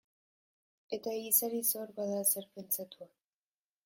Eta 0.97 1.11
egiari 1.17 1.59
zor, 1.73 1.93
bada 1.99 2.21
zer 2.31 2.47
pentsatua. 2.57 3.09